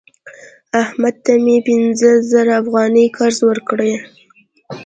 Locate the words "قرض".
3.17-3.39